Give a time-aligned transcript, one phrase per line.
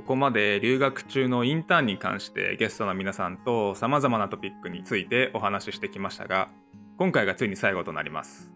[0.00, 6.48] ここまで留学中のインターンに関してゲストの皆さんとさまざまなトピックについてお話ししてきましたが
[6.96, 8.50] 今回がついに最後となります、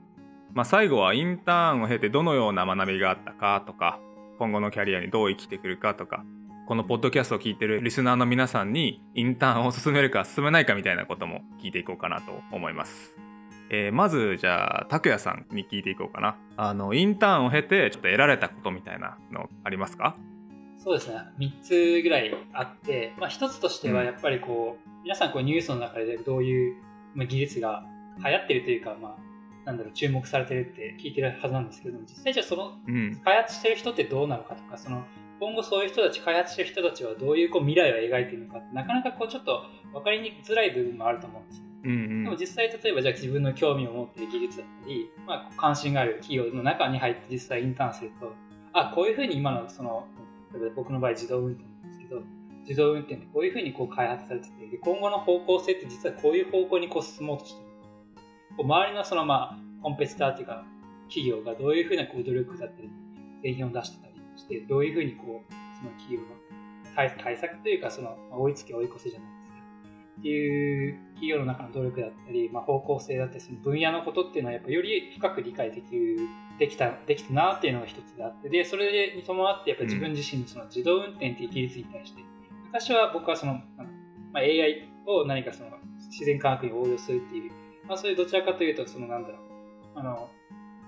[0.55, 4.01] まあ、最後はインターンを経てどのような学びがあったかとか
[4.39, 6.25] 今後のキャリアにどう生きてくるかとか
[6.67, 13.19] このポッドキャストを聞いてるリスナーの皆さんにインターンを進めるか進めないかみたいなことも聞いていこうかなと思います。
[13.69, 16.37] えーまずじゃあ拓也さんに聞いていこうかな。
[16.57, 20.17] あのインターンを経てちょっと得られたことみたいなのありますか？
[20.85, 26.77] そうですね、3つぐらいあって、まあ、1つとしてはうんやっぱりこう、皆さんこうニュースの中でどういう
[27.15, 27.87] まあ技術が
[28.23, 29.17] 流行ってるというか、まあ、
[29.65, 33.19] なんだろう、注目されてるって聞いてるはずなんですけども、実際じゃあそのうん。
[33.25, 35.05] 開発してる人ってどうなのかとか、その
[35.41, 39.63] 今後そういう人たち、開発してる人たちはどういうこう未来を描いているのかって、なかなかこうちょっと
[39.95, 41.65] 分かりにづらい部分もあると思うんですよ。
[41.85, 48.33] うんでも実際例えばじゃあ自分の興味を持っている技術だったり、まあ、関心がある企業の中に入って実際インターンすると
[48.73, 50.07] あこういうふうに今のその
[50.55, 52.23] 例えば僕の場合自動運転なんですけど
[52.61, 54.53] 自動運転ってこういうふうにこう開発されてて
[54.83, 57.67] 今後の方向性って実はこういう方向にこう進もうとしてる。
[58.57, 60.65] こう周りのそのまあコンペティターというか
[61.09, 62.91] 企業がどういうふうなこう努力だったり
[63.43, 66.27] 製品を出してたりしてどういうふうにこうその企業の
[66.95, 69.34] 対策というかその追いつけ追い越せじゃない
[70.19, 76.19] っていう企業の中の努力だったり、まあ、方向性だったりその分野のことっていうのはやっぱより深く理解できる
[76.59, 82.23] できたできたなっていうのが一つであってでそれに伴ってやっぱり自分自身のその自動運転っていう技術に対して、
[82.67, 83.61] 昔は僕はその、ま
[84.35, 85.71] あ、AI を何かその
[86.11, 87.51] 自然科学に応用するっていう、
[87.87, 89.39] まあ、そういうどちらかというとそのなんだろ
[89.97, 90.31] うあの、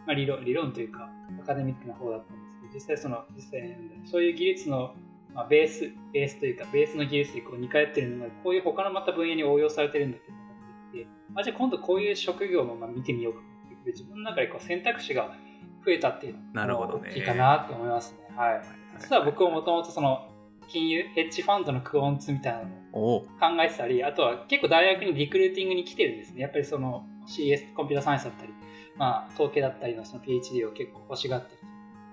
[0.07, 1.11] まあ、理論理論というか
[1.43, 4.95] アカデミックな方だったんですけど実際その実際にそういう技術の
[5.37, 10.48] まあ、ベース、ベースというか、ベースの技術でこう似通ってるのが、こういう他のまた分野に応用されてるんだっていうのが
[10.93, 15.37] 出てきて、あじゃあ今度こういう職業もまあ見てみようかって自分の中でこう選択肢が
[15.84, 18.37] 増えたっていうのがなるほどね大きいかなって思いますね。
[18.37, 18.62] はい。
[18.99, 20.28] 実は僕はもともとその
[20.69, 22.62] 金融、ヘッジファンドのクオンツみたいな
[22.93, 23.21] のを。
[23.21, 26.43] 考えてたり、あとは結構大学にリクルーティングに来てるんですね。
[26.43, 28.53] やっぱりその CS、コンピューターサイエンスだったり、
[28.97, 31.61] まあ統計だったりのその PhD を結構欲しがってる。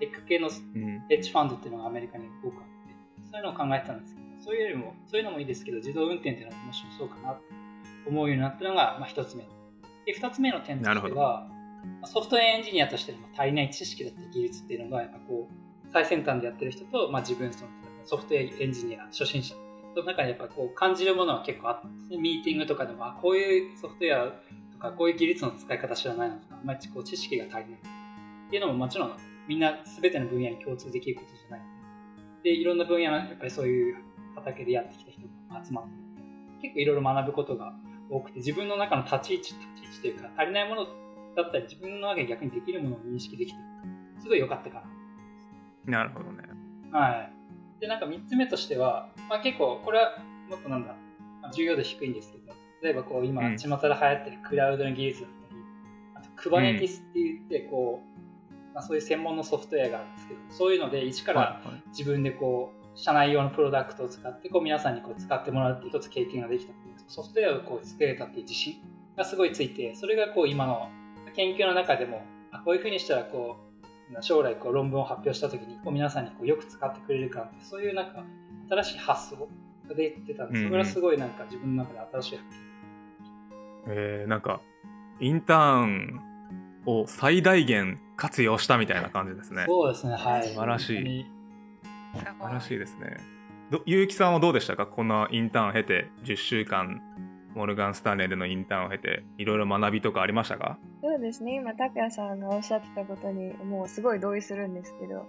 [0.00, 1.00] テック系のうん。
[1.08, 2.73] ヘッジファンドっていうのがアメリカに多くあって、
[3.34, 7.40] そういうのを考えてたんですけど、そういうよりも、そういうのもいいですけど、自動運転っていうのは面白そうかなと
[8.06, 9.42] 思うようになったのが、まあ、一つ目。
[10.06, 11.48] で、二つ目の点としては、
[12.00, 17.70] まあソフトウェアエンジニアとしての足りない知識だったり技術っていうのが、やっぱこう、最先端でやってる人と、まあ、自分、その
[18.04, 19.56] ソフトウェアエンジニア、初心者
[19.96, 22.18] の中でやっぱこう感じるものは結構あったんですね。
[22.18, 24.32] ミーティングとかでも、あ、こういうソフトウェア
[24.72, 27.64] とか、こういう技術の使い方知らないのとか、あんまりこう知識が足りない。
[28.46, 29.16] っていうのももちろん、
[29.48, 31.73] みんな全ての分野に共通できることじゃないの
[32.44, 33.96] で、でいろんな分野のやっぱりそういう
[34.36, 35.90] 畑でやってきた人が集まって
[36.62, 37.74] 結構いろいろ学ぶことが
[38.10, 40.86] 多くて自分の中の立ち位置立ち位置というか足りないもの
[41.36, 43.58] だったり自分の中で逆にできるものを認識できた
[44.22, 44.84] すごい良かったか
[45.84, 46.04] な。
[46.04, 46.42] るほどね。
[46.90, 47.32] なはい。
[47.80, 50.18] でなんか3つ目としては、まあ、結構これは
[50.48, 50.94] もっとなんだ、
[51.42, 53.56] まあ、重要度低いんですけど例えばこう今うん。
[53.56, 55.60] 巷で流行ってるクラウドの技術だったり
[56.14, 58.23] あと Kubernetes って言ってこう、
[58.74, 61.60] まあ、そういう専門のソフトウェアがあるんですけどそういうので一から
[61.96, 66.72] 自分でこう社内用のプロダクトを使ってこう皆さんにこう使ってもらうって一つ経験ができた
[67.08, 68.76] ソフトウェアをこう作れたっていう自信
[69.16, 70.88] がすごいついてそれがこう今の
[71.34, 73.56] 研究の中でもあこういうふうにしたらこ
[74.12, 78.24] う将来こう論文を発表した時にこう皆さんにこうよく使ってくれるかってそういうなんか
[78.70, 79.48] 新しい発想
[79.88, 80.68] が出てたんでうんうん。
[80.70, 82.64] それはすごいなんか自分の中で新しい発
[83.86, 84.60] えー、なんか
[85.20, 86.20] インターン
[86.86, 89.62] を最大限活用したみたいな感じですね。
[89.62, 90.42] 見そうですねはい。
[90.42, 91.26] 素晴らしい。
[92.14, 93.16] 素晴らしいですね。
[93.70, 94.86] ど結城さんはどうでしたか？
[94.86, 97.00] このインターンを経て10週間
[97.54, 100.78] モルガン・スタンレーでのインターンを経ていろいろ学びとかありましたか？
[101.02, 105.26] そうですね、今、拓也さんがおっしゃってたことに、もうすごい同意するんですけど、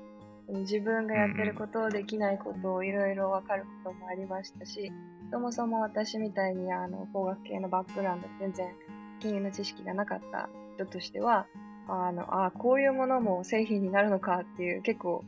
[0.62, 4.92] 自分がやってること、できないことをいろいろ分かることもありましたし、
[5.32, 8.74] そもそも私みたいにあの工学系のバックグラウンド、全然
[9.20, 11.46] 金融の知識がなかった人としては、
[11.88, 15.24] あのあこういうものも製品になるのかっていう結構、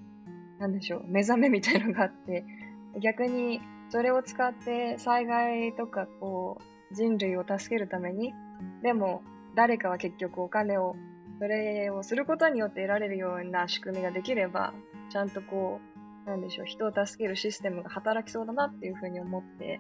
[0.60, 2.46] なんでしょう、目覚めみたいのがあって、
[3.00, 6.58] 逆にそれを使って災害とかこ
[6.92, 8.34] う人類を助けるために、
[8.82, 9.22] でも
[9.56, 10.96] 誰かは結局お金を
[11.40, 14.74] それをすることによって得られるような仕組みができれば
[15.10, 15.80] ちゃんとこ
[16.26, 19.80] うなんでしょう人を助けるシステムが働きそうだなっていうふうに思って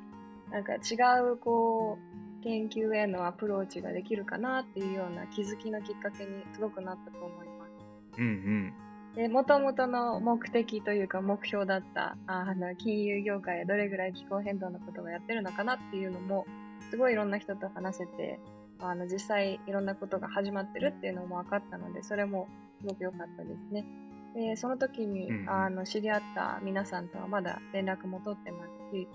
[0.51, 0.77] なんか違
[1.21, 8.19] うこう研究へのアプローチができるかなっていうような気づきのきっかけにすごくなったと思います。
[8.19, 8.73] うんうん。
[9.15, 16.45] で、元々の目的というか目標だった、あの、金融業界でどれぐらい気候変動のことをやってるのかなっていうのも、
[16.89, 18.39] すごいいろんな人と話せて、
[18.79, 22.47] あの、実際いろんなことが始まってるっていうのも分かったので、それも
[22.79, 23.85] すごく良かったですね。
[24.35, 29.07] で、その時に、あの知り合った皆さんとはまだ連絡も取ってますし、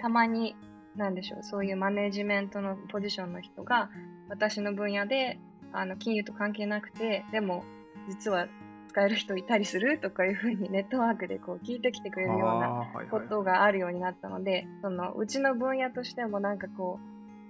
[0.00, 0.54] たまに、
[0.96, 3.90] なんでしょう、そういうマネジメントのポジションの人が、
[4.28, 5.38] 私の分野で、
[5.72, 7.64] あの、金融と関係なくて、でも、
[8.08, 8.46] 実は
[8.88, 9.98] 使える人いたりする？
[9.98, 16.98] とかいうふうにネットワークでこう聞いてきてくれるようなことがあるようになったので、そのうちの分野としてもなんかこ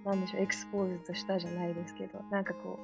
[0.04, 2.78] う、なんでしょう、エクスポーズとしたじゃないですけど、なんかこ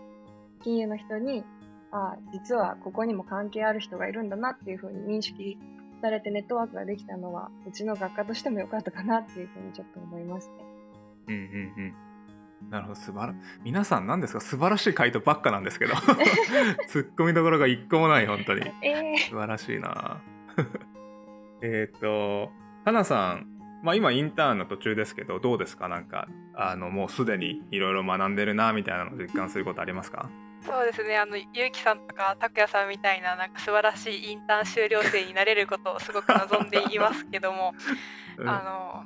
[0.60, 1.44] う、金融の人に、
[1.92, 5.56] あ実はここにも関係ある人がいるんだなっていうふうに認識
[6.00, 10.54] されてネットワークができたのは、うちの学科としても良かったかなっていうふうにちょっと思いますね。
[11.28, 11.40] うんうん
[12.62, 12.70] うん。
[12.70, 12.94] なるほど。
[12.96, 14.40] 素晴ら皆さん何ですか？
[14.40, 15.94] 素晴らしい回答ばっかなんですけど。
[16.88, 18.62] ツッコミどころが一個もない本当に。
[18.82, 20.20] え素晴らしいな。
[21.62, 22.50] えっと
[22.84, 23.46] 花さん。
[23.84, 25.86] まあ今インターンの途中ですけどどうですか？
[25.88, 30.28] なんかあのもうすでにいろいろ学んでるなみたいなのを実感することありますか？
[30.68, 37.72] そうですね、あの、ゆうきさんとか、たくやさんみたいな、なんか素晴らしいインターン修了生になれることをすごく望んでいますけども、
[38.36, 39.04] うんあの、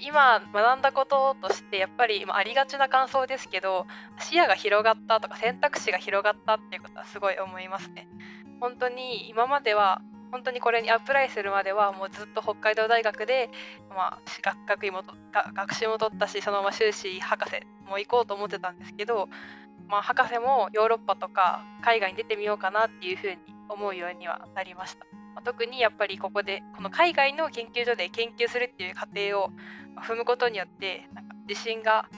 [0.00, 3.86] 今学んだこととして、やっぱり、まあ、ありがちな感想ですけど、
[4.20, 8.08] 視野が広がったとか、選択肢が広がったっていうことはすごい思いますね。
[8.60, 13.48] 本当に今までは、本当にこれにアプライするまではもうずっと北海道大学で、
[13.90, 15.02] まあ、学学位も
[15.54, 19.28] 学士も取ったしそのまま修士博士も行こうと思ってたんですけど、
[19.88, 23.36] まあ、博士もヨーロッパとか海外に出てみようかなっていうふうに
[23.68, 29.50] 思うようにはなりました、まあ特にやっぱりここでこの海外の研究所で研究するっていう過程を
[29.94, 32.08] まあ踏むことによってなんか自信が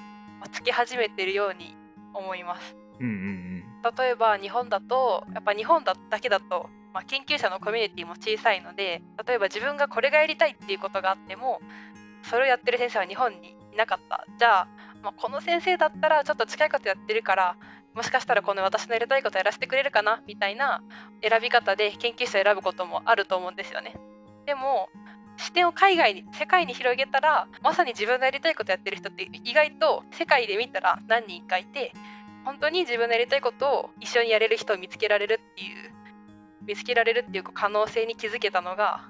[0.40, 1.76] まあつき始めてるように
[2.14, 2.76] 思います。
[3.00, 3.48] うんうん
[3.96, 11.60] 例えば日本だとやっぱ日本だだけだと、まあ、研究者のコミュニティも小さいので例えば自分がこれがやりたいっていうことがあっても
[12.24, 14.26] それをやってる先生は日本にいなかった。
[14.38, 14.68] じゃあ、
[15.02, 17.56] まあ、この先生だったらちょっと近いことやってるから
[17.94, 20.82] もしかしたらこの私のやりたいことやらせてくれるかなみたいな
[21.22, 23.94] 選び方で研究者を選ぶこともあると思うんですよね。
[24.46, 24.88] でも
[25.36, 31.92] 視点を海外に世界に広げたらまさに自分のやりたいことやってる人って意外と世界で見たら何人かいて
[32.44, 35.92] 本当に自分のやりたいことを一緒にやれる人を見つけられるっていう
[36.66, 39.08] 見つけられるっていう可能性に気づけたのが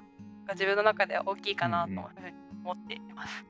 [0.53, 3.45] 自分の中では大きいかなというふうに思っています。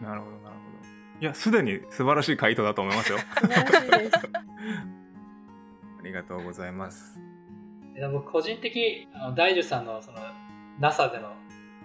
[0.00, 0.75] なるほどなるほど。
[1.20, 3.18] いやすでに素晴らしい回答だと思いますよ。
[3.40, 4.16] 素晴らしいです。
[4.26, 7.18] ありがとうございます。
[7.94, 10.18] で僕個人的にあの大樹さんのその
[10.78, 11.32] NASA での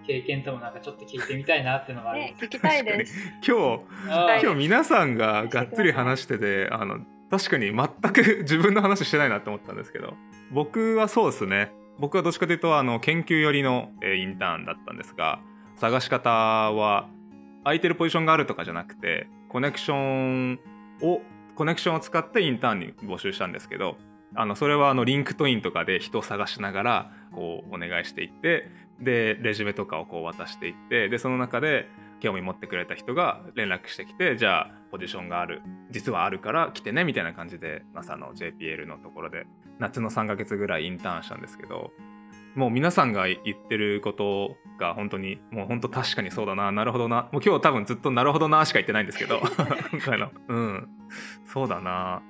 [0.06, 3.14] 経験ともなんかちょっと聞いてみたいなっていうのがあるんねです、聞きたいです。
[3.46, 7.00] 今日今日皆さんががっつり話しててあの
[7.30, 10.14] 確かに全く 自分の話してないなって思ったんですけど
[10.50, 11.72] 僕はそうですね。
[11.98, 15.40] 僕はどっちかというとあの研究寄りの、えーインターンだったんですが
[15.76, 17.08] 探し方は
[17.64, 20.60] 空いてるポジションがあるとかじゃなくてコネクション
[21.02, 21.20] を
[21.54, 23.96] コネクションを使ってインターンに募集したんですけど
[24.34, 28.68] あのそれはあの LinkedIn とかで人を探しながらこうお願いしていって
[29.00, 31.88] でレジュメとかをこう渡していってでその中で
[32.20, 35.60] 興味持ってくれた人が連絡してきてじゃあポジションがある
[35.90, 39.46] 実はあるから来てねみたいな感じで NASA の JPL のところで
[39.78, 41.90] 夏の3ヶ月ぐらいインターンしたんですけど
[42.54, 47.28] もう皆さんが言ってることが本当にもう本当確かにそうだななるほどな。
[47.32, 49.40] もう今日多分ずっとなるほどなしか言ってないんですけど。
[49.90, 50.30] 今回の。
[50.48, 50.88] うん。
[51.46, 52.22] そうだな。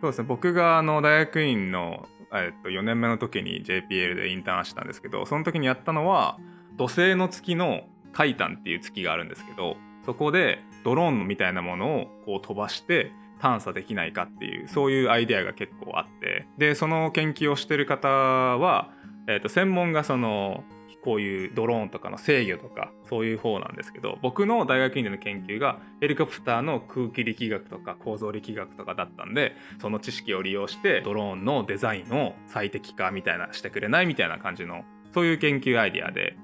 [0.00, 0.26] そうですね。
[0.28, 6.38] 僕があの大学院の、えっと、4年目の時に JPL でインターンしたんですけどその時にやったのは
[6.76, 16.46] 土星の月のタイタンっていう月があるんですけどそこでドローンみたいなものをこう飛ばして探査できないかっていうそういうアイデアが結構あって。
[16.58, 18.90] でその研究をしてる方は、
[19.28, 20.64] えー、と専門がその
[21.04, 34.82] こういうドローンとかの制御とかそういう方なんですけど僕の大学院での研究がヘリコプターの空気力学とか構造力学とかだったんでその知識を利用してドローンのデザインを最適化みたいなしてくれないみたいな感じの
[35.14, 36.36] そういう研究アイデアで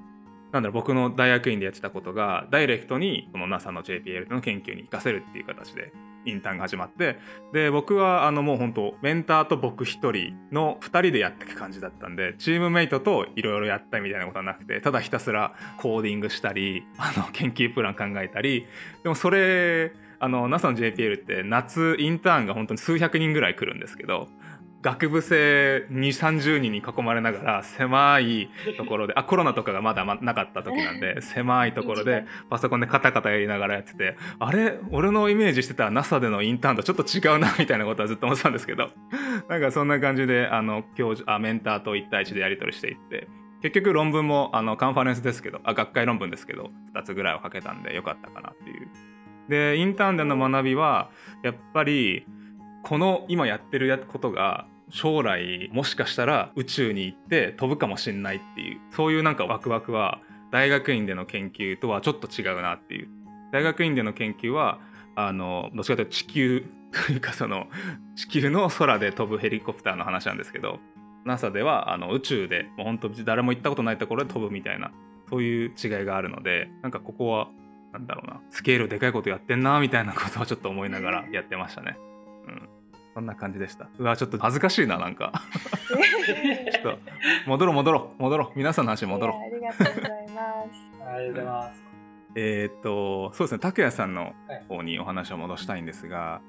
[0.52, 5.92] なんだろう僕の大学院でやってたことがダイレクトにこの NASA の JPL の研究に生かせるっていう形で
[6.25, 7.19] インターンが始まって
[7.52, 18.66] で僕はあのもう本当メンターと僕一人の2人でやっていく感じだったんでチームメイトといろいろやったみたいなことはなくてただひたすらコーディングしたり あの研究プラン考えたり
[19.02, 24.28] でもそれ NASA の JPL って夏インターンが本当に数百人ぐらい来るんですけど
[24.84, 34.78] 学部生2 3 0人に囲まれながら狭いところであコロナとかがまだまなかった時なんで狭いところでパソコンでカタカタやりながらやっててあれ？
[34.90, 38.90] 俺のイメージしてた NASA でのインターンとちょっと違うなみたいなことはずっと思ってたんですけど
[39.48, 43.26] なんかそんな感じであの教授あメンターと1対1でやり取りしていって
[43.62, 48.88] 結局論文もあのカンファレンスですけどあ学会論文ですけど2つぐらいをかけたんでよかったかなっていう。
[49.48, 51.08] でインターンでの学びは
[51.42, 52.26] やっぱり
[52.82, 63.08] この今やってることが将来もしかしたら宇宙に行って飛ぶかもしんないっていうそういうなんかワクワクは大学院での研究とはちょっと違うなっていう
[63.52, 64.78] 大学院での研究は
[65.16, 66.66] あのどっちかというと地球
[67.06, 67.68] というかその
[68.16, 70.80] 地球の空で飛ぶヘリコプターの話なんですけど
[71.24, 74.92] NASA ではあの宇宙でもう本当誰も行ったことないところで飛ぶみたいな
[75.28, 77.48] そういう違いがあるのでなんかここは
[77.92, 81.96] なんだろうなスケールでかいことやってんなみたいなことをちょっと思いながらやってましたね。
[83.14, 83.88] うんそんな感じでした。
[83.99, 85.33] うわ、ちょっと恥ずかしいな、なんか。
[86.73, 86.99] ちょっと、
[87.47, 88.59] 戻ろう、戻ろう、戻ろう。
[88.59, 89.37] 皆さんの話に戻ろう。
[89.37, 90.42] ありがとうございま
[90.73, 91.06] す。
[91.06, 91.85] ありがとうございます。
[92.35, 94.33] えーっと、そうですね、拓也さんの
[94.68, 96.40] 方にお話を戻したいんですが、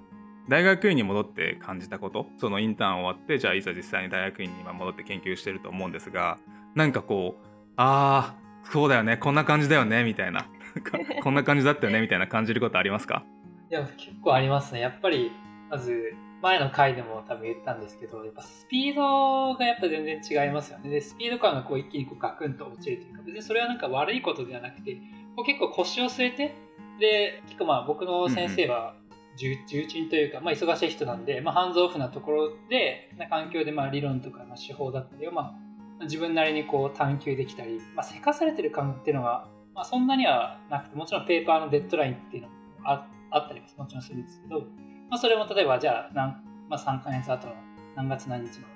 [0.49, 6.39] 大学院に戻って感じたこと、そのインターン終わって、じゃあいざ実際に大学院に今戻って研究してると思うんですが、
[6.73, 7.45] なんかこう、
[7.77, 10.47] ああ、そうだよね、こんな感じだよね、みたいな。
[11.21, 13.23] こんな感じだったよね、みたいな感じることありますか？
[13.69, 14.79] いや、結構ありますね。
[14.81, 15.31] やっぱり、
[15.69, 20.91] まず、前の回でも多分言ったんですけど、やっぱスピードがやっぱ全然違いますよね。
[20.91, 24.95] で、スピード感がこう一気にこうガクンと落ちるというか、別にそれはなんか悪いことではなくて、
[25.35, 26.55] こう結構腰を据えて、
[26.99, 28.93] で、結構まあ僕の先生は
[29.37, 35.57] 重重鎮というか、まあ忙しい人なんで、まあハンズオフなところで、な環境でまあ理論とかまあ手法だったりをま
[35.99, 44.67] あ自分なりにこう探求できたり、まあせかされてる感っていうのは、まあそんなにはなくて、もちろんペーパーのデッドラインっていうのもああったりももちろんするんですけど、
[45.15, 47.53] まあ、それも例えばじゃあ何、まあ、3ヶ月後の
[47.95, 48.67] 何月何日の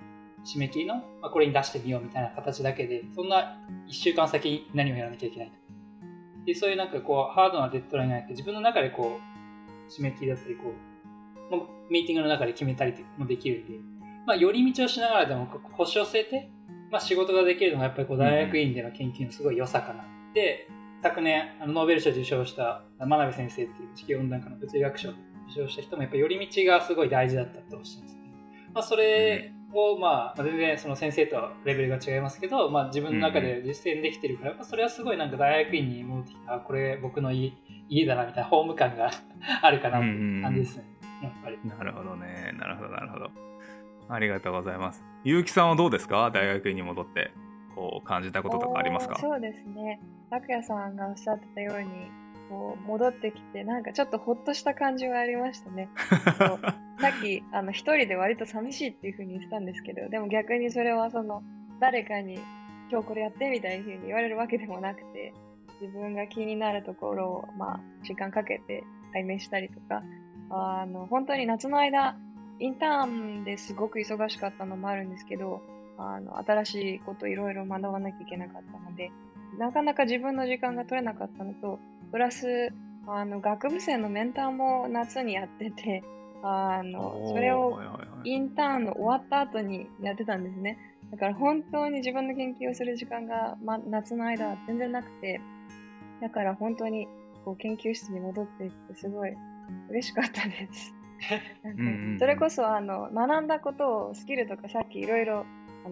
[0.46, 3.58] 締め切りの、まあ、これに出してみようみたいな形だけでそんな
[3.90, 5.52] 1週間先に何をやらなきゃいけない
[6.46, 10.74] でそういうなんかこうハードなデッドラインがあって自分の中でこう締め切りだったりこ
[11.52, 13.74] うもうミーティングの中で決めたりもできるんで、
[14.26, 16.50] まあ、寄り道をしながらでも腰を据えて、
[16.90, 20.06] まあ、仕事ができるのがやっぱりこう大学院での研究のすごい良さかな。
[20.34, 20.70] で
[21.04, 25.14] 昨年あのノーベル賞を受賞した真鍋先生っていう地球温暖化の物理学賞を
[25.52, 28.20] 受賞した人もやっぱ寄り道がすごい大事だったっておっしゃってて、
[28.74, 37.54] まあ、それを、まあ、全然その先生とはレベルが違いますけど、まあ、自分の中で実践できてるから、まあ、それはすごいなんか大学院に戻ってきたあこれ僕の家
[37.90, 39.10] 家だなみたいなホーム感が
[39.62, 40.08] あるかなって
[40.42, 40.84] 感じですね、
[41.24, 41.58] やっぱり。
[41.66, 42.52] なるほどね。
[42.58, 43.32] なるほど、なるほど。
[44.10, 45.04] ありがとうございます。
[45.24, 46.30] ゆうきさんはどうですか？
[46.32, 47.32] 大学院に戻って、
[47.76, 49.16] こう感じたこととかありますか？
[49.20, 50.00] そうですね。
[50.30, 51.88] 拓也さんがおっしゃってたように、
[52.50, 55.90] こう戻ってきて、なんかちょっとほっとした感じはありましたね。
[57.00, 61.44] さっき、あの、一人で割と寂しいっていうふうに言ってたんですけど、でも逆にそれはその、
[61.80, 62.40] 誰かに
[62.92, 65.34] 今日これやってみたいなふうに言われるわけでもなくて、
[65.80, 70.04] 自分が気になるところを、まあ、時間かけて解明したりとか、
[70.50, 72.18] あの、本当に夏の間、
[72.60, 73.06] インター
[73.42, 75.62] ンですごく忙しかったのもあるんですけど、
[75.98, 79.12] あの、新しいこといろいろ学ばなきゃいけなかったので、
[79.58, 81.80] なかなか自分の時間が取れなかったのと、
[82.12, 82.72] プラス、
[83.08, 86.04] あの、学部生のメンターも夏にやってて、
[86.44, 87.80] あの、それを
[88.24, 90.78] インターンの終わった後にやってたんですね。
[91.12, 95.42] だから本当に自分の研究をする時間が、ま、夏の間は全然なくて、
[96.22, 97.08] だから本当に
[97.46, 99.34] こう研究室に戻っていってすごい
[99.90, 100.94] 嬉しかったです。
[102.20, 105.46] それこそあの学んだことをスキルとかさっきいろいろ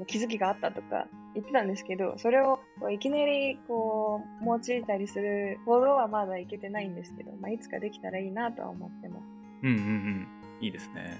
[0.05, 1.07] 気づきがあったとか
[1.37, 9.21] 言ってたんですけど、それをこういきなりこう用いたりするほどはまだいけてないんですけど、まあ、いつかできたらいいなとは思ってます。
[9.63, 10.27] うんうんうん。
[10.59, 11.17] いいですね。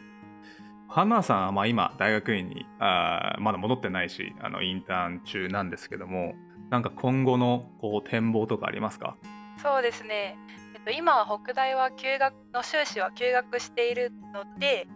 [0.90, 6.34] ハンナさんはまあ今大学院にあーまだ戻ってないしあのインターン中なんですけども
[6.70, 9.18] なんか今後のこう展望とかありますか？
[9.62, 10.38] そうですね、
[10.76, 14.88] えっと、今は北大は休学の修士は休学しているので、え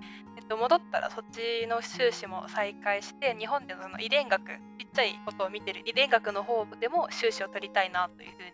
[0.43, 8.51] っと、戻ったらそっちの修士も再開して日本でのその遺伝学ちっちゃいことを見てる遺伝学の方でも修士を取りたいなというふうに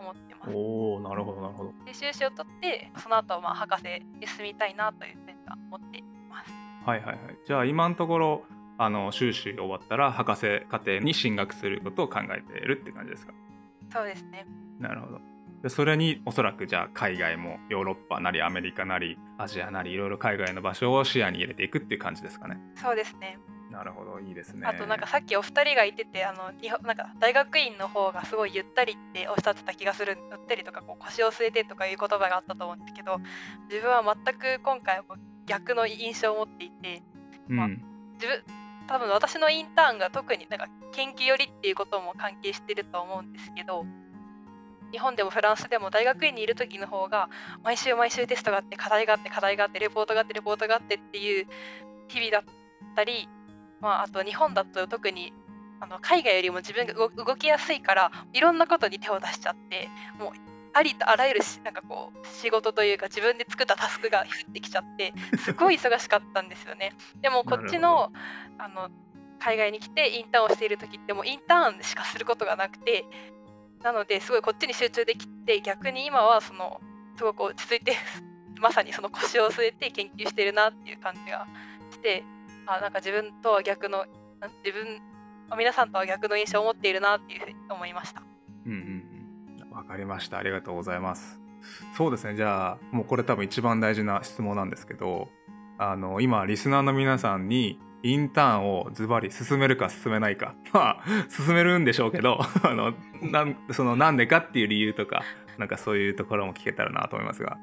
[0.00, 0.50] 思ってます。
[0.54, 1.72] おおなるほどなるほど。
[1.84, 6.52] で修士を取ってその後はまあ博士へ進みたいなというふうには思っています。
[6.84, 7.18] はいはいはい。
[7.46, 8.44] じゃあ今のところ
[8.78, 13.32] あの修士終わったら博士課程に進学することを考えているって感じですか？
[13.92, 14.46] そうですね。
[14.78, 15.20] なるほど。
[15.62, 22.60] でそれにおそらくじゃあ海外もヨーロッパなりアメリカなりアジアなりいろいろ海外の場所を視野に入れていくっていう感じですかね。
[22.76, 23.38] そうですね。
[23.70, 24.66] なるほどいいですね。
[24.66, 33.18] あとなんかさっきお二人が言っててあの日本なんか大学院の方がすごいゆったりっておっしゃってた気がするゆったりとかこう腰を据えてとかいう言葉があったと思うんですけど
[33.68, 35.02] 自分は全く今回
[35.46, 37.02] 逆の印象を持っていて
[37.48, 38.42] うん、まあ自分
[38.88, 43.84] 多分私のインターンが特になんか研究寄りっていうことも関係してると思うんですけど
[44.92, 47.28] 日本でもフランスでも大学院にいる時の方が
[47.62, 51.46] 毎週毎週テストがあって課題があって課題があってレポートがあってレポートがあってっていう
[52.08, 52.42] 日々だっ
[52.94, 53.28] たり、
[53.80, 55.32] まあ、あと日本だと特に
[55.80, 60.32] あの海外よりも自分が動動きやすいからいろんなことに手を出しちゃってもう
[60.72, 66.92] ありとあらゆるしなんかこう仕事というか自分で作ったタスクが降ってきちゃってすごい忙しかったんですよね。
[67.20, 68.12] でもこっちの
[68.58, 68.90] あの
[69.38, 73.04] 海外に来てインターンをしている時ってもうインターンしかすることがなくて
[73.82, 76.80] なのですごいこっちに集中できて逆に今はその
[77.16, 77.96] すごく落ち着いて
[78.60, 81.46] まさにその腰を据えて研究してるなっていう感じが
[81.90, 82.24] して
[82.66, 84.06] あなんか自分とは逆の
[84.64, 85.00] 自分
[85.56, 88.22] 皆さんとは逆の印象を持っているなっていうふうに思いました。
[88.66, 89.70] うんうんうん。
[89.70, 90.38] わかりました。
[90.38, 91.40] ありがとうございます。
[91.96, 92.34] そうですね。
[92.34, 95.28] じゃあ、もうこれ多分一番大事な質問なんですけど、
[95.78, 100.54] あの、今、リスナーの皆さんに、インターンをズバリ進めるか進めないか。
[100.72, 105.22] まあ、進めるんでしょうけど、 あの、なん、その、なんでかっていう理由とか、
[105.58, 107.58] なんかそういうところも聞けたらなと思いますが、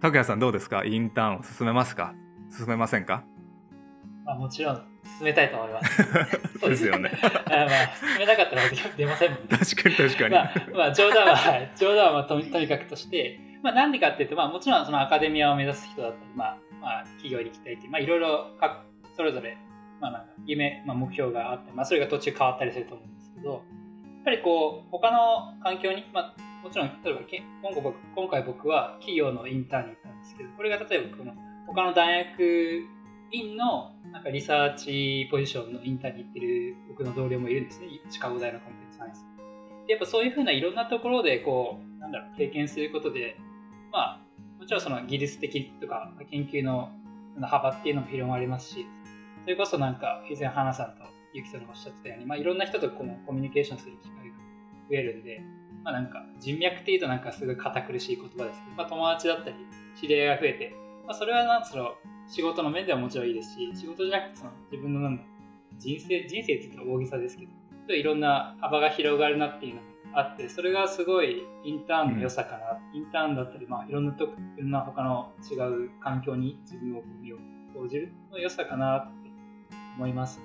[0.00, 0.84] 拓也さんどうですか？
[0.84, 2.14] インターンを進めますか？
[2.50, 3.24] 進めませんか？
[4.24, 4.82] まあ、もちろん
[5.18, 6.02] 進めたいと思います。
[6.60, 7.10] そうですよね。
[7.22, 8.62] あまあ、進めなかったら
[8.96, 9.46] 出ませんもんね。
[9.48, 10.34] 確かに確かに。
[10.34, 11.36] まあ、まあ、冗談は、
[11.76, 18.84] 冗談はまあととにかくとして、まあ、なんでかっていうと、まあ、もちろんそのアカデミアを目指す人だったり、まあ、まあ、企業に行きたいっていう、まあ、いろいろ各
[19.16, 19.56] それぞれ、
[20.00, 23.60] まあ、なんか夢、まあ、目標があって、まあ、それが途中変わったりすると思うんですけど、やっ
[24.24, 27.20] ぱりこう、他の環境に、まあ、もちろん、例えば、
[27.62, 31.34] 今回僕今回僕は企業のインターンに行ったんですけど、これが例えばこの
[31.66, 32.82] 他の大学
[33.30, 37.88] 院のなんかリサーチポジションのインターンに行ってる僕の同僚もいるんですね。
[38.10, 39.26] シカゴ大のコンピューターサイエンス。
[39.88, 43.36] やっぱそういうふうないろんなところでこう、なんだろう、経験することで、
[43.92, 44.20] まあ、
[44.58, 46.90] もちろんその技術的とか研究の
[47.40, 48.86] 幅っていうのも広がりますし、
[49.48, 54.36] それこそなんか以前花さんとゆきさんがおっしゃってたように、まあいろんな人とこのコミュニケーションする機会が
[54.90, 55.40] 増えるんで、
[55.82, 59.56] まあなんか人脈っていうとなんかすごい堅苦しい言葉ですけど、まあ友達だったり
[59.98, 60.74] 知り合いが増えて、
[61.06, 61.94] まあそれはなんつうの、
[62.28, 65.18] 仕事の面ではもちろんいいですし、仕事じゃなくてその自分のなん
[65.78, 67.46] 人生、人生って言ったら大げさですけ
[67.88, 69.80] ど、いろんな幅が広がるなっていうの
[70.12, 72.78] があって、それがすごいインターンの良さかな。
[72.92, 74.28] インターンだったり、まあいろんなと、い
[74.58, 75.54] ろんな他の違
[75.86, 77.38] う環境に自分を身を
[77.72, 79.17] 投じるの良さかなって
[79.98, 80.40] 思います。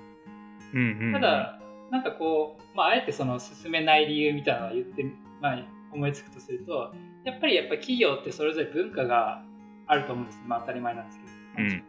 [0.74, 1.60] うんうんうんただ、
[1.92, 5.06] なんかこう、まあ、あえてその進めない理由みたいなのを言って、
[5.40, 9.44] まあ、思いつくとすると、やっぱりやっぱ企業ってそれぞれ文化が
[9.88, 10.42] あると思うんです。
[10.46, 11.32] まあ当たり前なんですけど。
[11.60, 11.84] うん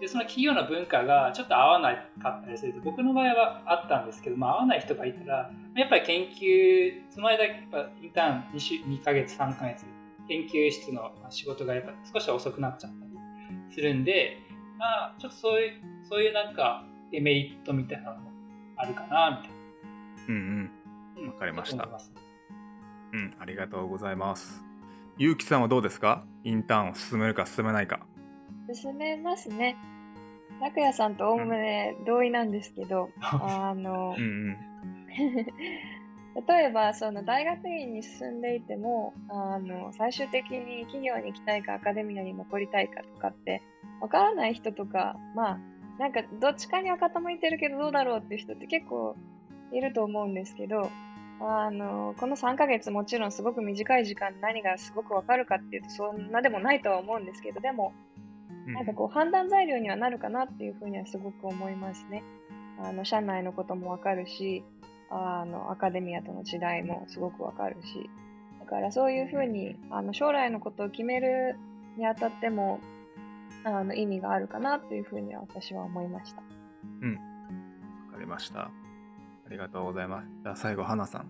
[0.00, 9.84] で、その企業の文化がちょっと合わなかったりすると、僕の場合はあったんですけど、まあ合わない人がいたら、やっぱり研究、その間、やっぱインターン 2, 週2ヶ月、3ヶ月、
[10.26, 13.12] 研究室の仕事がやっぱ少し遅くなっちゃったり
[13.74, 14.38] するんで、
[14.78, 15.72] まあちょっとそういう、
[16.08, 18.30] そういうなんかデメリットみたいなのも
[18.76, 19.56] あるかな、みたいな。
[20.28, 20.70] うん
[21.18, 21.26] うん。
[21.28, 21.84] わかりました。
[21.84, 21.90] うん
[23.12, 24.62] うんありがとうございます。
[25.18, 26.24] ゆうきさんはどうですか？
[26.44, 28.06] インターンを進めるか進めないか。
[28.72, 29.76] 進めますね。
[30.60, 34.56] 拓也さんとおおむね同意なんですけど、あのうん、 うん。
[36.46, 43.60] 例えばその大学院に進んでいてもあの最終的に企業に行きたいかアカデミアに残りたいかとかって
[44.00, 45.58] わからない人とかまあ
[46.00, 49.16] なんかどっちかには傾いてるけどどうだろうっていう人って結構
[49.70, 50.90] いると思うんですけど
[51.40, 57.92] あのこの3ヶ月もちろんすごく短い時間で何がすごくわかるかっていうとそんなでもないとは思うんですけどでも
[58.66, 62.24] うんなんかこう判断材料にはなるかなっていうふうにはすごく思いますね。
[62.82, 64.64] あの社内のこともわかるし、
[65.10, 68.08] あのアカデミアとの違いもすごくわかるし、
[68.58, 71.56] だからそういうふうにあの将来のことを決める
[71.98, 72.80] にあたっても
[73.64, 76.40] あの意味があるかなというふうには私は思いました。
[76.40, 76.46] わ
[78.12, 78.60] かりました。
[78.62, 78.70] あ
[79.50, 80.28] りがとうございます。
[80.42, 81.26] じゃあ最後花さん。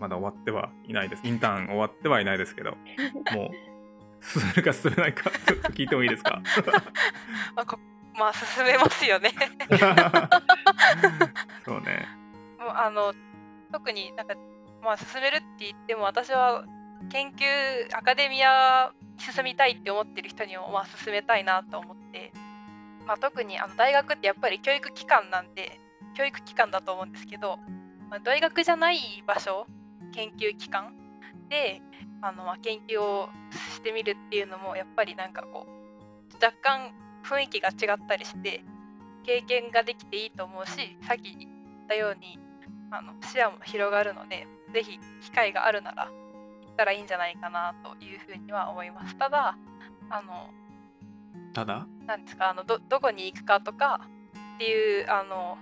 [0.00, 1.22] まだ終わってはいないです。
[1.26, 2.70] インターン終わってはいないですけど
[3.34, 6.40] もう進めるか進めないかちょっと聞いてもいいですか？
[7.56, 7.78] まあ、こ
[8.16, 9.30] まあ進めますよね。
[11.64, 12.06] そうね。
[12.60, 13.12] もうあの
[13.72, 14.34] 特になんか、
[14.82, 16.64] まあ、進めるって言っても私は
[17.10, 17.44] 研究
[17.96, 22.32] アカデミア進みたいって思ってる人にもまあ進めたいなと思って、
[23.06, 25.80] まあ、特にあの大学ってやっぱり教育機関なんで
[26.14, 27.58] 教育機関だと思うんですけど、
[28.10, 29.66] まあ、大学じゃない場所
[30.12, 30.94] 研究機関
[31.48, 31.82] で
[32.22, 33.28] あのまあ研究を
[33.74, 36.92] してみるっていうのもやっぱりなんかこう若干
[37.24, 38.62] 雰囲気が違ったりして
[39.24, 41.50] 経験ができていいと思うしさっき言っ
[41.88, 42.38] たように
[42.90, 46.10] あの視野も広がるのでぜひ機会があるなら
[46.78, 49.16] ったらいいんじゃないかなというふうには思います。
[49.16, 49.56] ただ
[50.10, 50.50] あの
[51.52, 51.86] ただ？
[52.06, 52.50] なんですか？
[52.50, 54.00] あのどどこに行くかとか
[54.54, 55.58] っていうあの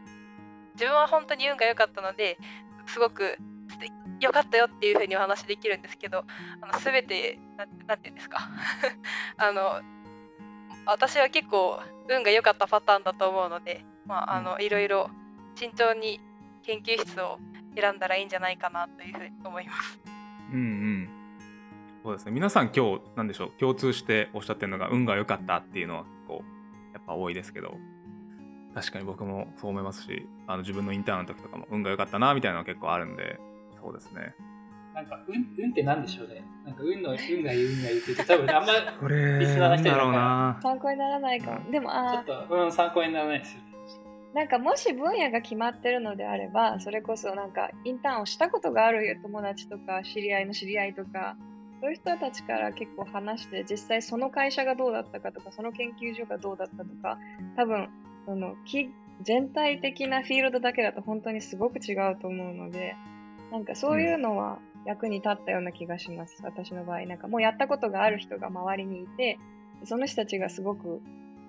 [0.75, 2.37] 自分は本当に運が良かったので
[2.87, 3.39] すごく
[4.21, 6.25] 良かったよっていうふうにお話できるんですけど
[6.61, 8.39] あの全てなんていうんですか？
[9.39, 9.81] あの
[10.85, 15.11] 私は結構運が良かったパターンだと思うので、まあ、あのいろいろ
[15.57, 16.21] 慎重に
[16.63, 17.39] 研究室を
[17.75, 19.99] 選んだらいいんじゃないかなというふうに思います。
[20.53, 21.09] うんうん。
[22.03, 22.33] そうですね。
[22.33, 23.51] 皆さん今日なんでしょう？
[23.59, 27.77] 共通しておっしゃってるのが運が良かったっていうのはこうやっぱ多いですけど。
[28.75, 33.39] 確かに僕もそう思いますしあの自分のインターンの時とかも運が良かったなみたいなのは結構あるんで
[33.81, 34.35] そうですね。
[34.95, 36.43] なんか、運、運って何でしょうね。
[36.65, 37.19] なんか、運の、運が
[37.53, 40.59] 言う、運が言うって多分あんま、これリスナーの人になんだろうな。
[40.63, 41.71] 参考にならないかも。
[41.71, 43.76] でも、ちょあっと、うん、参考にならないですよね。
[44.37, 51.39] なんかもし分野が決まってるのであれば、それこそなんかインターンをしたことがある友達とか知り合いの知り合いとか、
[51.81, 57.19] そういう人たちから結構話して、実際その会社がどうだったかとか、その研究所がどうだったとか、
[57.57, 57.89] 多分、
[58.27, 58.57] その
[59.23, 62.95] 全体的なフィールドだけだと本当にすごく違うと思うので、
[63.51, 67.07] なんかそういうのは役に立ったような気がします、私の場合。
[67.07, 69.39] なんかもうやったことがある人が周りにいて、
[69.85, 71.01] その人たちがすごく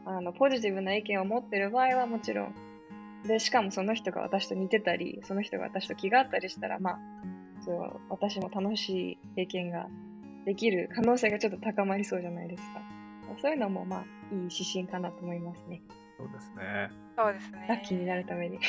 [0.06, 2.56] あのポジティブな意見を持ってる場合はもちろん
[3.26, 7.00] で、しかもその人が私と似てたり、その人が私と気があったりしたら、まあ、
[7.62, 9.88] そう私も楽しい経験が
[10.46, 12.82] できる可能性がちょっと高まりそうじゃないですか。
[13.42, 14.00] そういうのも、まあ、
[14.34, 15.82] いい指針かなと思いますね。
[16.18, 17.66] そうですねそうですね。
[17.68, 18.60] ラッキーになるために。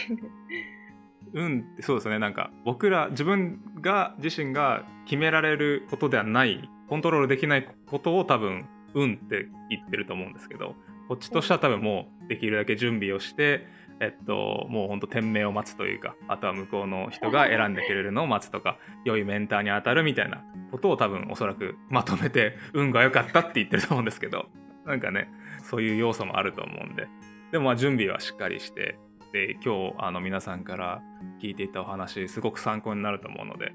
[1.35, 10.75] 運ってそうですねなんか僕ら自分が自身が決められることではないコントロールできないことを多分運って言ってると思うんですけど
[11.09, 13.67] こっちとしては多分もうできるだけ準備をして
[14.01, 24.49] えっともうほんと天命を待つというかあとは向こうの人が選んでくれるのを待つとか良いメンターに当たるみたいなことを多分おそらくまとめて運 が良かったって言ってると思うんですけど
[24.87, 25.29] なんかね
[25.63, 27.09] そういう要素もあると思うんで。
[27.51, 28.99] でもまあ準備はしっかりして
[29.33, 31.03] で今日あの皆さんから
[31.41, 33.73] 聞いていたお話すごく参考になると思うので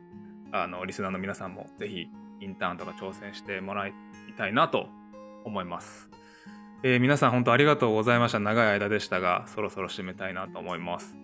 [0.52, 2.08] あのリスナーの皆さんもぜひ
[2.40, 3.94] インターンとか挑戦してもらい
[4.38, 4.90] たいなと
[5.44, 6.10] 思います、
[6.84, 8.40] えー皆さん本当ありがとうございました。
[8.40, 11.16] 長い間でしたがそろそろ締めたいなと思います。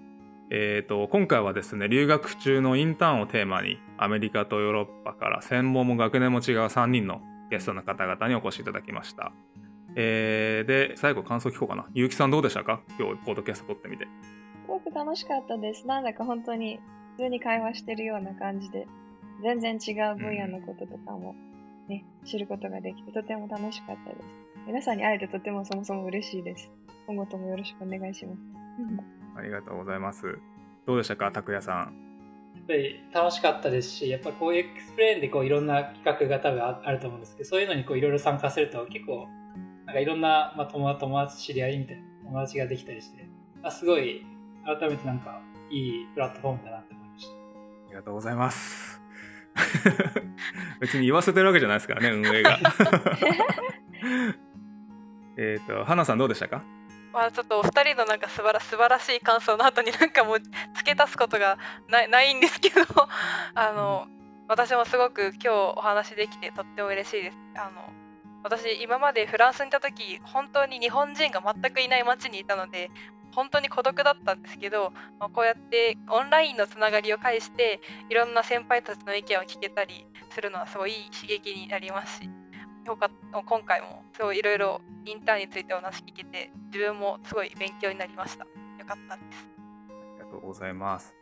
[0.51, 9.31] えー、と今回はですね留学中のインターンをテーマにアメリカとヨーロッパから専門も学年も違う3人のゲストの方々にお越しいただきました。
[9.95, 11.83] えーで最後感想聞こうかな。
[11.93, 12.79] 結城さんどうでしたか？
[12.97, 14.05] 今日ポッドキャスト撮ってみて。
[14.05, 14.09] す
[14.67, 15.85] ごく楽しかったです。
[15.87, 16.79] なんだか本当に
[17.17, 18.87] 普通に会話してるような感じで、
[19.43, 21.35] 全然違う分野のこととかも
[21.89, 24.23] ね、知ることができてとても楽しかったです。
[24.69, 26.69] 皆さんに会えてとてもそもそも嬉しいです。
[27.07, 28.39] 今後ともよろしくお願いします。
[29.35, 30.37] ありがとうございます。
[30.85, 31.75] どうでしたか、拓也さん？
[32.55, 39.27] やっぱり楽しかったですし、やっぱこういうエクスプレーンでこういろんな企画が多分ああると思うんですけど、そういうのにこういろいろ参加すると結構、
[39.87, 43.27] なんかいろんな、まあ、友達、友達、知り合いみたいな友達ができたりして、
[43.63, 44.23] あすごい
[44.65, 47.31] 改めてなんかいいプラットフォームだなって思いました。
[47.31, 47.35] あ
[47.89, 49.01] りがとうございます。
[50.79, 52.59] 別に言わせてるわけじゃないですからね、運営が。
[55.37, 56.63] えっと、花さんどうでしたか？
[57.13, 61.57] まあちょっとお二人のなんか素晴ら素晴らしい感想の後になんかもう付け足すことが
[61.87, 62.85] ない ないんですけど
[63.55, 64.07] あの
[64.47, 67.37] 私もすごく今日お話できてとっても嬉しいです。
[67.55, 67.91] あの
[68.43, 72.89] 私今までフランスにいた時本当に日本人が全くいない街にいたので
[73.33, 82.29] 本当に孤独だったんですけど、まあこうやってオンラインのつながりを介していろんな先輩たちの意見を聞けたりするのはすごいいい刺激になりますし。
[82.89, 88.49] よかった今回もすごいいろいろインターンについてお話聞けて自分もすごい勉強になりましたよ
[88.87, 89.47] かったです
[90.17, 91.13] ありがとうございます。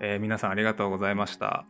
[0.00, 1.66] えー皆さんありがとうございました。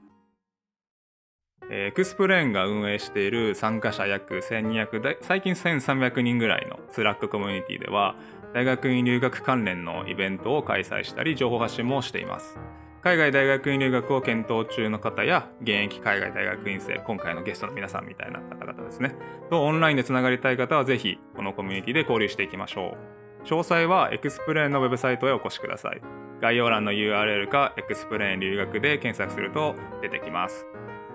[1.70, 8.16] えー XPLANE が運営している参加者約1200最近1300人ぐらいの Slack コミュニティでは
[8.54, 12.58] 大学院留学関連のイベントを開催したり情報発信もしています
[13.04, 19.14] 海外大学院留学を検討中の方や現役海外大学院生今回のゲストの皆さんみたいな方々ですね。
[19.50, 22.96] とオンラインでつながりたい方はぜひこのコミュニティで交流していきましょ
[23.42, 23.46] う。
[23.46, 26.00] 詳細は XPLANE のウェブサイトへお越しください。
[26.40, 30.66] 概要欄の URL か XPLANE 留学で検索すると出てきます。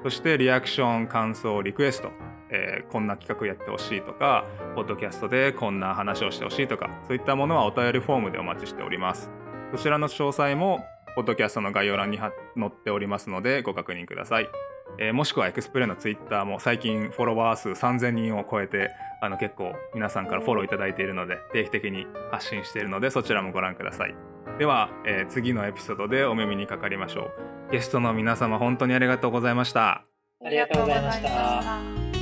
[0.04, 2.12] そしてリアクション感想リクエスト、
[2.52, 9.32] えーこんな企画やってほしいとかポッドキャストでこんな話をしてほしいとかそういったものはお便りフォームでお待ちしております。
[9.72, 10.86] そちらの詳細も
[11.20, 12.30] ポッドキャストの概要欄に載
[12.68, 14.50] っておりますのでご確認ください、
[15.00, 24.16] えーもしくはエクスプレのツイッターも最近フォロワー数3000人を超えてあの結構皆さんからフォローいただいているので定期的に発信しているのでそちらもご覧ください。
[24.60, 27.24] では、えー次のエピソードでお耳にかかりましょ
[27.70, 27.72] う。
[27.74, 30.06] ゲストの皆様本当にありがとうございました。
[30.46, 32.19] ありがとうございました。